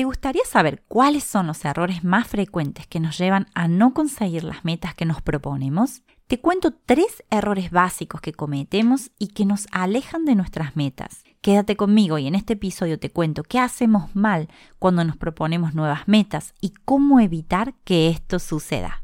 [0.00, 4.44] ¿Te gustaría saber cuáles son los errores más frecuentes que nos llevan a no conseguir
[4.44, 6.00] las metas que nos proponemos?
[6.26, 11.22] Te cuento tres errores básicos que cometemos y que nos alejan de nuestras metas.
[11.42, 16.08] Quédate conmigo y en este episodio te cuento qué hacemos mal cuando nos proponemos nuevas
[16.08, 19.02] metas y cómo evitar que esto suceda.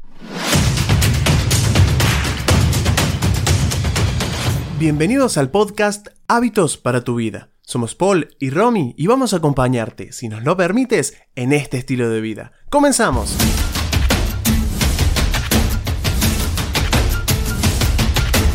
[4.79, 7.51] Bienvenidos al podcast Hábitos para tu vida.
[7.69, 12.09] Somos Paul y Romy y vamos a acompañarte, si nos lo permites, en este estilo
[12.09, 12.53] de vida.
[12.69, 13.35] ¡Comenzamos!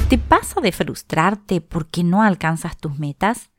[0.08, 3.50] ¿Te pasa de frustrarte porque no alcanzas tus metas?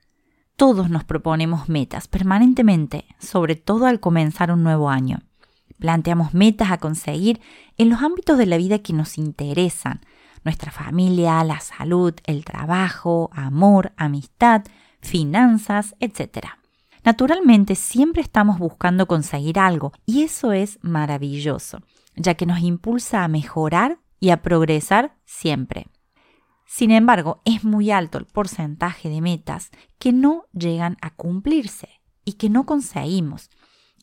[0.55, 5.19] Todos nos proponemos metas permanentemente, sobre todo al comenzar un nuevo año.
[5.77, 7.39] Planteamos metas a conseguir
[7.77, 10.01] en los ámbitos de la vida que nos interesan,
[10.43, 14.63] nuestra familia, la salud, el trabajo, amor, amistad,
[15.03, 16.47] finanzas, etc.
[17.03, 21.81] Naturalmente siempre estamos buscando conseguir algo y eso es maravilloso,
[22.15, 25.87] ya que nos impulsa a mejorar y a progresar siempre.
[26.65, 29.69] Sin embargo, es muy alto el porcentaje de metas
[29.99, 31.89] que no llegan a cumplirse
[32.25, 33.51] y que no conseguimos,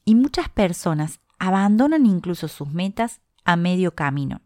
[0.05, 4.43] y muchas personas abandonan incluso sus metas a medio camino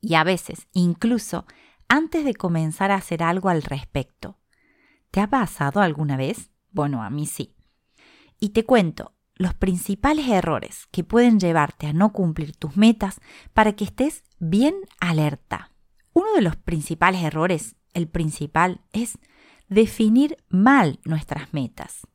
[0.00, 1.46] y a veces incluso
[1.88, 4.36] antes de comenzar a hacer algo al respecto.
[5.10, 6.50] ¿Te ha pasado alguna vez?
[6.70, 7.54] Bueno, a mí sí.
[8.38, 13.20] Y te cuento los principales errores que pueden llevarte a no cumplir tus metas
[13.54, 15.72] para que estés bien alerta.
[16.12, 19.18] Uno de los principales errores, el principal, es
[19.68, 22.06] definir mal nuestras metas.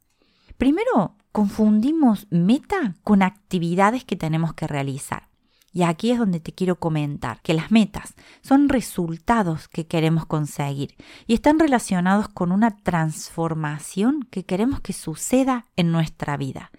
[0.58, 5.30] Primero, confundimos meta con actividades que tenemos que realizar.
[5.74, 10.96] Y aquí es donde te quiero comentar que las metas son resultados que queremos conseguir
[11.26, 16.72] y están relacionados con una transformación que queremos que suceda en nuestra vida.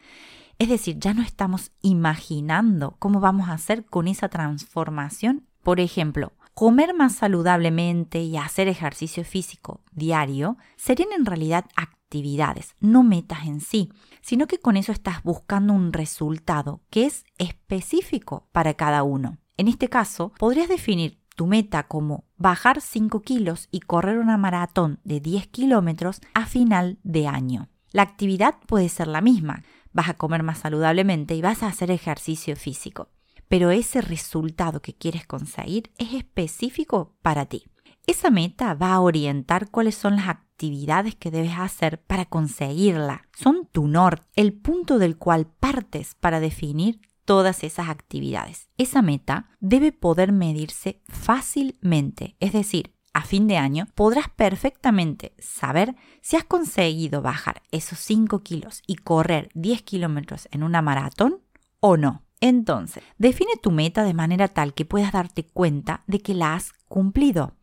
[0.60, 5.44] Es decir, ya no estamos imaginando cómo vamos a hacer con esa transformación.
[5.64, 13.02] Por ejemplo, comer más saludablemente y hacer ejercicio físico diario serían en realidad actividades, no
[13.02, 13.90] metas en sí,
[14.22, 19.38] sino que con eso estás buscando un resultado que es específico para cada uno.
[19.56, 25.00] En este caso, podrías definir tu meta como bajar 5 kilos y correr una maratón
[25.02, 27.68] de 10 kilómetros a final de año.
[27.90, 31.90] La actividad puede ser la misma, vas a comer más saludablemente y vas a hacer
[31.90, 33.08] ejercicio físico
[33.54, 37.66] pero ese resultado que quieres conseguir es específico para ti.
[38.04, 43.28] Esa meta va a orientar cuáles son las actividades que debes hacer para conseguirla.
[43.32, 48.70] Son tu norte, el punto del cual partes para definir todas esas actividades.
[48.76, 55.94] Esa meta debe poder medirse fácilmente, es decir, a fin de año podrás perfectamente saber
[56.22, 61.38] si has conseguido bajar esos 5 kilos y correr 10 kilómetros en una maratón
[61.78, 62.24] o no.
[62.46, 66.74] Entonces, define tu meta de manera tal que puedas darte cuenta de que la has
[66.88, 67.54] cumplido.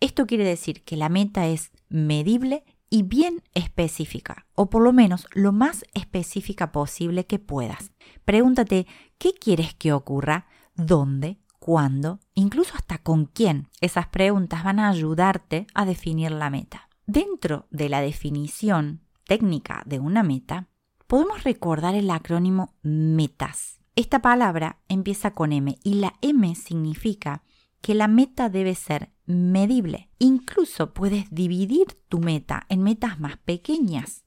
[0.00, 5.26] Esto quiere decir que la meta es medible y bien específica, o por lo menos
[5.34, 7.92] lo más específica posible que puedas.
[8.24, 8.86] Pregúntate
[9.18, 13.68] qué quieres que ocurra, dónde, cuándo, incluso hasta con quién.
[13.82, 16.88] Esas preguntas van a ayudarte a definir la meta.
[17.06, 20.70] Dentro de la definición técnica de una meta,
[21.06, 23.77] podemos recordar el acrónimo METAS.
[23.98, 27.42] Esta palabra empieza con M y la M significa
[27.80, 30.08] que la meta debe ser medible.
[30.20, 34.22] Incluso puedes dividir tu meta en metas más pequeñas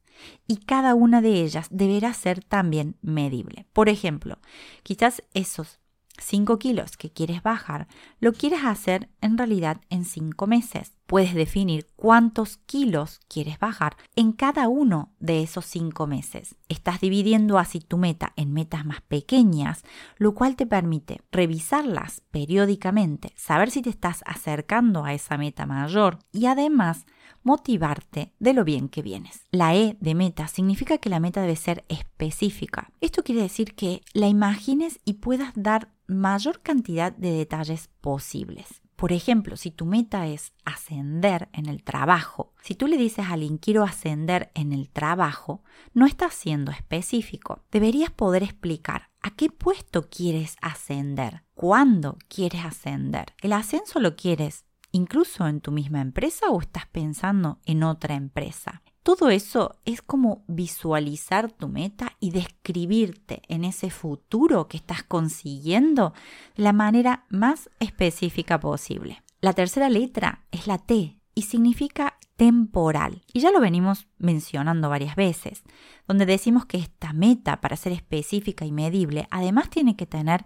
[0.46, 3.66] y cada una de ellas deberá ser también medible.
[3.72, 4.40] Por ejemplo,
[4.84, 5.80] quizás esos
[6.22, 7.88] 5 kilos que quieres bajar,
[8.20, 10.94] lo quieres hacer en realidad en 5 meses.
[11.06, 16.56] Puedes definir cuántos kilos quieres bajar en cada uno de esos 5 meses.
[16.70, 19.84] Estás dividiendo así tu meta en metas más pequeñas,
[20.18, 26.20] lo cual te permite revisarlas periódicamente, saber si te estás acercando a esa meta mayor
[26.32, 27.06] y además
[27.44, 29.46] motivarte de lo bien que vienes.
[29.52, 32.92] La E de meta significa que la meta debe ser específica.
[33.02, 38.82] Esto quiere decir que la imagines y puedas dar mayor cantidad de detalles posibles.
[38.96, 43.34] Por ejemplo, si tu meta es ascender en el trabajo, si tú le dices a
[43.34, 45.64] alguien quiero ascender en el trabajo,
[45.96, 47.64] no estás siendo específico.
[47.72, 53.34] Deberías poder explicar a qué puesto quieres ascender, cuándo quieres ascender.
[53.42, 58.84] ¿El ascenso lo quieres incluso en tu misma empresa o estás pensando en otra empresa?
[59.04, 66.14] Todo eso es como visualizar tu meta y describirte en ese futuro que estás consiguiendo
[66.56, 69.24] de la manera más específica posible.
[69.40, 73.24] La tercera letra es la T y significa temporal.
[73.34, 75.64] Y ya lo venimos mencionando varias veces,
[76.08, 80.46] donde decimos que esta meta, para ser específica y medible, además tiene que tener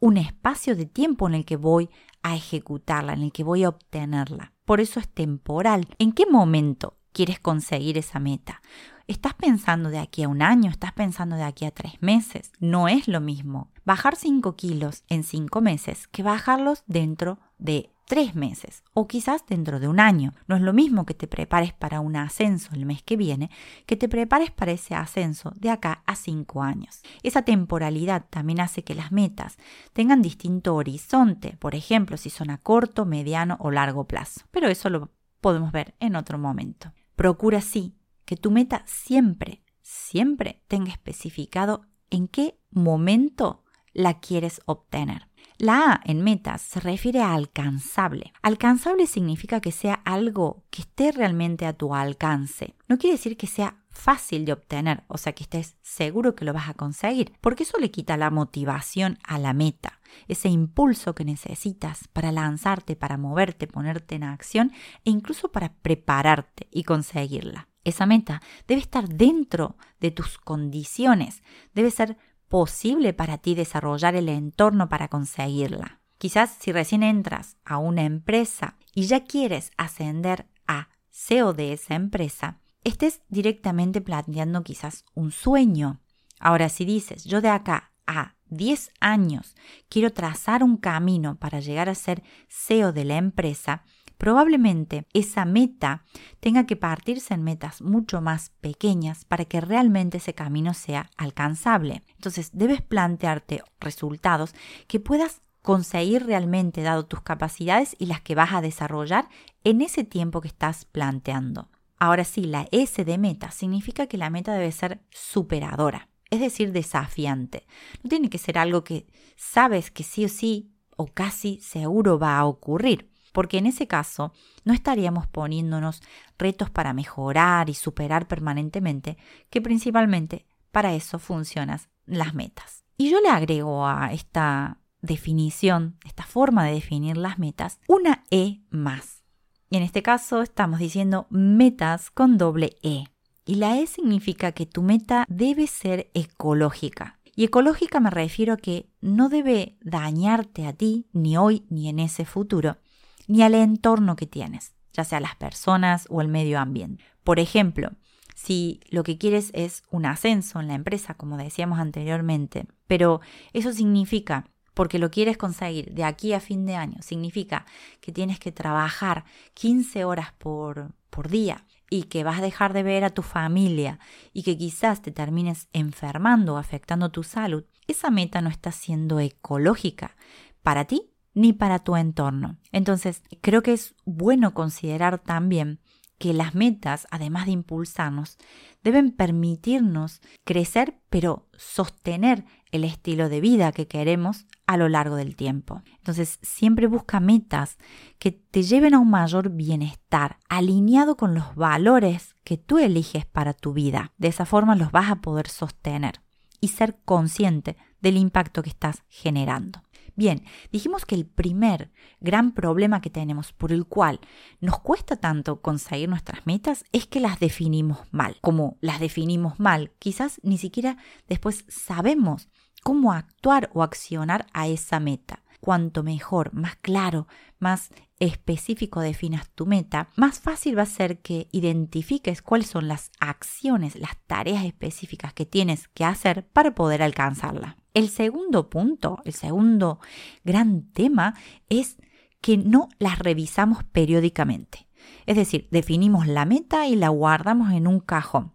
[0.00, 1.90] un espacio de tiempo en el que voy
[2.24, 4.52] a ejecutarla, en el que voy a obtenerla.
[4.64, 5.86] Por eso es temporal.
[5.98, 8.60] ¿En qué momento quieres conseguir esa meta?
[9.06, 10.70] ¿Estás pensando de aquí a un año?
[10.70, 12.52] ¿Estás pensando de aquí a tres meses?
[12.58, 18.34] No es lo mismo bajar 5 kilos en 5 meses que bajarlos dentro de tres
[18.34, 20.32] meses o quizás dentro de un año.
[20.46, 23.50] No es lo mismo que te prepares para un ascenso el mes que viene
[23.86, 27.02] que te prepares para ese ascenso de acá a cinco años.
[27.22, 29.58] Esa temporalidad también hace que las metas
[29.92, 34.42] tengan distinto horizonte, por ejemplo, si son a corto, mediano o largo plazo.
[34.50, 36.92] Pero eso lo podemos ver en otro momento.
[37.16, 37.94] Procura sí
[38.24, 45.28] que tu meta siempre, siempre tenga especificado en qué momento la quieres obtener.
[45.56, 48.32] La A en metas se refiere a alcanzable.
[48.42, 52.74] Alcanzable significa que sea algo que esté realmente a tu alcance.
[52.88, 56.52] No quiere decir que sea fácil de obtener, o sea que estés seguro que lo
[56.52, 61.24] vas a conseguir, porque eso le quita la motivación a la meta, ese impulso que
[61.24, 64.72] necesitas para lanzarte, para moverte, ponerte en acción
[65.04, 67.68] e incluso para prepararte y conseguirla.
[67.84, 71.42] Esa meta debe estar dentro de tus condiciones,
[71.74, 72.16] debe ser
[72.48, 76.00] posible para ti desarrollar el entorno para conseguirla.
[76.18, 81.94] Quizás si recién entras a una empresa y ya quieres ascender a CEO de esa
[81.94, 86.00] empresa, estés directamente planteando quizás un sueño.
[86.38, 89.56] Ahora, si dices, yo de acá a 10 años
[89.88, 93.84] quiero trazar un camino para llegar a ser CEO de la empresa,
[94.24, 96.04] Probablemente esa meta
[96.40, 102.02] tenga que partirse en metas mucho más pequeñas para que realmente ese camino sea alcanzable.
[102.14, 104.54] Entonces debes plantearte resultados
[104.86, 109.28] que puedas conseguir realmente dado tus capacidades y las que vas a desarrollar
[109.64, 111.68] en ese tiempo que estás planteando.
[112.04, 116.70] Ahora sí, la S de meta significa que la meta debe ser superadora, es decir,
[116.70, 117.66] desafiante.
[118.02, 119.06] No tiene que ser algo que
[119.38, 124.34] sabes que sí o sí o casi seguro va a ocurrir porque en ese caso
[124.64, 126.02] no estaríamos poniéndonos
[126.36, 129.16] retos para mejorar y superar permanentemente,
[129.48, 132.84] que principalmente para eso funcionan las metas.
[132.98, 138.60] Y yo le agrego a esta definición, esta forma de definir las metas, una E
[138.68, 139.23] más.
[139.70, 143.04] Y en este caso estamos diciendo metas con doble E.
[143.44, 147.20] Y la E significa que tu meta debe ser ecológica.
[147.36, 151.98] Y ecológica me refiero a que no debe dañarte a ti, ni hoy ni en
[151.98, 152.78] ese futuro,
[153.26, 157.02] ni al entorno que tienes, ya sea las personas o el medio ambiente.
[157.24, 157.90] Por ejemplo,
[158.34, 163.20] si lo que quieres es un ascenso en la empresa, como decíamos anteriormente, pero
[163.52, 167.64] eso significa, porque lo quieres conseguir de aquí a fin de año, significa
[168.00, 169.24] que tienes que trabajar
[169.54, 174.00] 15 horas por, por día y que vas a dejar de ver a tu familia
[174.32, 179.20] y que quizás te termines enfermando o afectando tu salud, esa meta no está siendo
[179.20, 180.16] ecológica
[180.62, 182.58] para ti ni para tu entorno.
[182.72, 185.80] Entonces, creo que es bueno considerar también
[186.18, 188.38] que las metas, además de impulsarnos,
[188.82, 195.36] deben permitirnos crecer, pero sostener el estilo de vida que queremos a lo largo del
[195.36, 195.82] tiempo.
[195.98, 197.78] Entonces, siempre busca metas
[198.18, 203.52] que te lleven a un mayor bienestar, alineado con los valores que tú eliges para
[203.52, 204.12] tu vida.
[204.18, 206.20] De esa forma los vas a poder sostener
[206.60, 209.83] y ser consciente del impacto que estás generando.
[210.16, 211.90] Bien, dijimos que el primer
[212.20, 214.20] gran problema que tenemos por el cual
[214.60, 218.36] nos cuesta tanto conseguir nuestras metas es que las definimos mal.
[218.40, 220.96] Como las definimos mal, quizás ni siquiera
[221.28, 222.48] después sabemos
[222.82, 225.43] cómo actuar o accionar a esa meta.
[225.64, 227.26] Cuanto mejor, más claro,
[227.58, 233.10] más específico definas tu meta, más fácil va a ser que identifiques cuáles son las
[233.18, 237.78] acciones, las tareas específicas que tienes que hacer para poder alcanzarla.
[237.94, 240.00] El segundo punto, el segundo
[240.44, 241.32] gran tema
[241.70, 241.96] es
[242.42, 244.86] que no las revisamos periódicamente.
[245.24, 248.52] Es decir, definimos la meta y la guardamos en un cajón.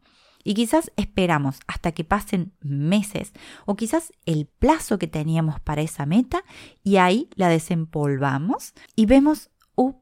[0.50, 3.34] Y quizás esperamos hasta que pasen meses
[3.68, 6.44] o quizás el plazo que teníamos para esa meta
[6.84, 9.94] y ahí la desempolvamos y vemos, uh,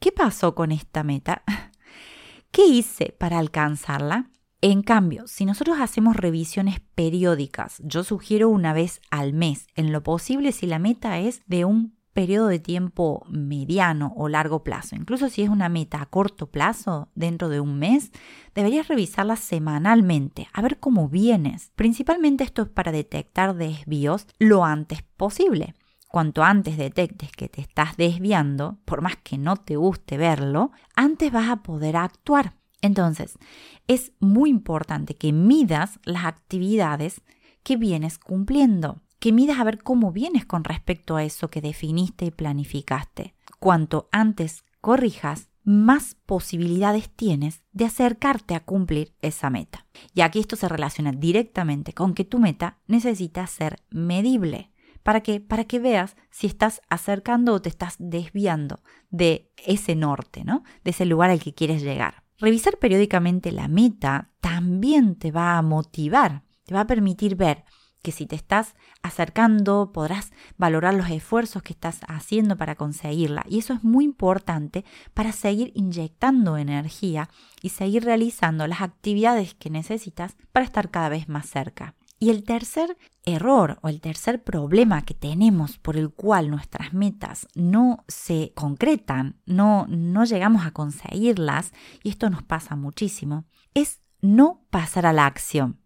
[0.00, 1.42] ¿qué pasó con esta meta?
[2.50, 4.30] ¿Qué hice para alcanzarla?
[4.62, 10.02] En cambio, si nosotros hacemos revisiones periódicas, yo sugiero una vez al mes, en lo
[10.02, 15.28] posible si la meta es de un periodo de tiempo mediano o largo plazo, incluso
[15.28, 18.10] si es una meta a corto plazo, dentro de un mes,
[18.54, 21.72] deberías revisarla semanalmente, a ver cómo vienes.
[21.76, 25.74] Principalmente esto es para detectar desvíos lo antes posible.
[26.08, 31.30] cuanto antes detectes que te estás desviando, por más que no te guste verlo, antes
[31.30, 32.54] vas a poder actuar.
[32.82, 33.38] Entonces,
[33.86, 37.22] es muy importante que midas las actividades
[37.62, 42.24] que vienes cumpliendo, que midas a ver cómo vienes con respecto a eso que definiste
[42.24, 43.34] y planificaste.
[43.60, 49.86] Cuanto antes corrijas, más posibilidades tienes de acercarte a cumplir esa meta.
[50.14, 54.72] Y aquí esto se relaciona directamente con que tu meta necesita ser medible.
[55.02, 55.40] ¿Para qué?
[55.40, 60.64] Para que veas si estás acercando o te estás desviando de ese norte, ¿no?
[60.82, 62.24] De ese lugar al que quieres llegar.
[62.38, 67.64] Revisar periódicamente la meta también te va a motivar, te va a permitir ver
[68.02, 73.44] que si te estás acercando podrás valorar los esfuerzos que estás haciendo para conseguirla.
[73.48, 77.28] Y eso es muy importante para seguir inyectando energía
[77.62, 81.94] y seguir realizando las actividades que necesitas para estar cada vez más cerca.
[82.22, 87.48] Y el tercer error o el tercer problema que tenemos por el cual nuestras metas
[87.54, 94.66] no se concretan, no, no llegamos a conseguirlas, y esto nos pasa muchísimo, es no
[94.68, 95.79] pasar a la acción.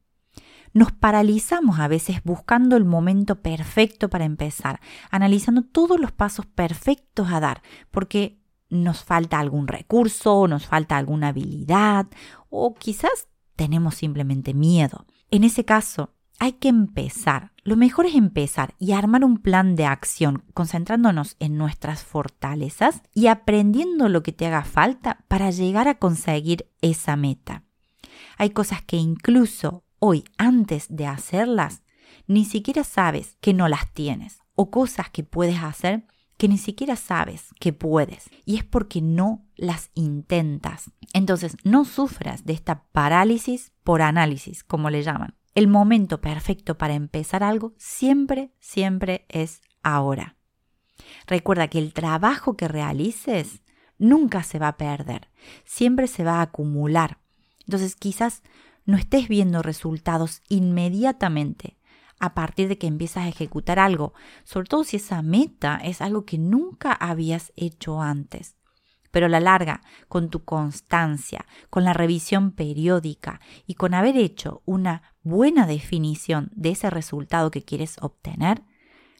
[0.74, 7.28] Nos paralizamos a veces buscando el momento perfecto para empezar, analizando todos los pasos perfectos
[7.30, 7.62] a dar,
[7.92, 8.40] porque
[8.70, 12.08] nos falta algún recurso, nos falta alguna habilidad
[12.50, 15.06] o quizás tenemos simplemente miedo.
[15.30, 17.52] En ese caso, hay que empezar.
[17.62, 23.28] Lo mejor es empezar y armar un plan de acción, concentrándonos en nuestras fortalezas y
[23.28, 27.62] aprendiendo lo que te haga falta para llegar a conseguir esa meta.
[28.36, 31.82] Hay cosas que incluso hoy antes de hacerlas,
[32.26, 34.40] ni siquiera sabes que no las tienes.
[34.54, 36.06] O cosas que puedes hacer
[36.36, 38.28] que ni siquiera sabes que puedes.
[38.44, 40.90] Y es porque no las intentas.
[41.14, 45.36] Entonces, no sufras de esta parálisis por análisis, como le llaman.
[45.54, 50.36] El momento perfecto para empezar algo siempre, siempre es ahora.
[51.26, 53.62] Recuerda que el trabajo que realices
[53.96, 55.30] nunca se va a perder,
[55.64, 57.20] siempre se va a acumular.
[57.60, 58.42] Entonces quizás
[58.84, 61.78] no estés viendo resultados inmediatamente
[62.18, 64.14] a partir de que empiezas a ejecutar algo,
[64.44, 68.56] sobre todo si esa meta es algo que nunca habías hecho antes.
[69.10, 74.62] Pero a la larga, con tu constancia, con la revisión periódica y con haber hecho
[74.64, 78.62] una buena definición de ese resultado que quieres obtener,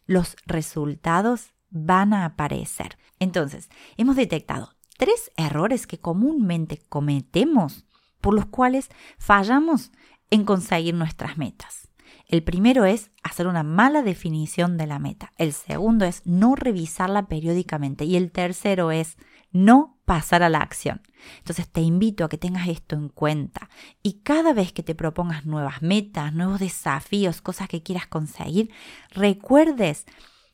[0.06, 2.99] los resultados van a aparecer.
[3.18, 7.85] Entonces, hemos detectado tres errores que comúnmente cometemos
[8.25, 8.88] por los cuales
[9.19, 9.93] fallamos
[10.31, 11.90] en conseguir nuestras metas.
[12.26, 15.31] El primero es hacer una mala definición de la meta.
[15.37, 18.07] El segundo es no revisarla periódicamente.
[18.07, 19.19] Y el tercero es
[19.52, 21.02] no pasar a la acción.
[21.37, 23.69] Entonces te invito a que tengas esto en cuenta
[24.02, 28.71] y cada vez que te propongas nuevas metas, nuevos desafíos, cosas que quieras conseguir,
[29.11, 30.07] recuerdes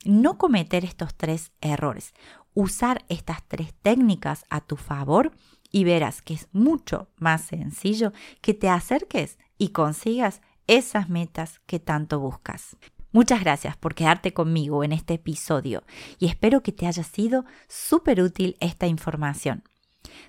[0.04, 2.14] no cometer estos tres errores.
[2.52, 5.30] Usar estas tres técnicas a tu favor
[5.70, 11.78] y verás que es mucho más sencillo que te acerques y consigas esas metas que
[11.78, 12.76] tanto buscas.
[13.12, 15.82] Muchas gracias por quedarte conmigo en este episodio
[16.18, 19.64] y espero que te haya sido súper útil esta información.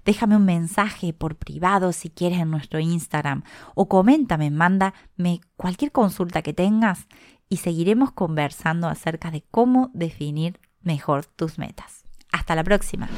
[0.04, 3.44] Déjame un mensaje por privado si quieres en nuestro Instagram
[3.76, 7.08] o coméntame, mándame cualquier consulta que tengas
[7.50, 12.04] y seguiremos conversando acerca de cómo definir mejor tus metas.
[12.32, 13.10] Hasta la próxima.